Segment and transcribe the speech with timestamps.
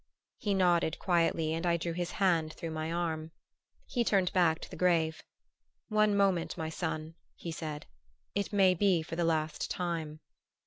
[0.39, 3.29] He nodded quietly and I drew his hand through my arm.
[3.85, 5.21] He turned back to the grave.
[5.89, 7.85] "One moment, my son," he said.
[8.33, 10.19] "It may be for the last time."